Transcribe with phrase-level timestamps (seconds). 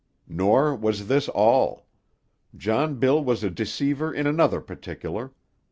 [0.27, 1.85] Nor was this all;
[2.57, 5.31] John Bill was a deceiver in another particular.